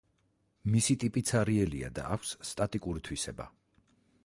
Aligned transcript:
მისი 0.75 0.95
ტიპი 1.03 1.23
ცარიელია 1.31 1.91
და 1.99 2.07
აქვს 2.15 2.33
სტატიკური 2.53 3.07
თვისება. 3.09 3.51